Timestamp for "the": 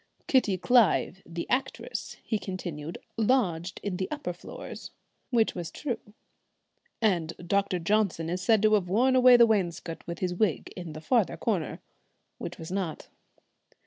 1.27-1.47, 3.97-4.09, 9.37-9.45, 10.93-11.01